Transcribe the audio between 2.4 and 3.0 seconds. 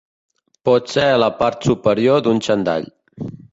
xandall.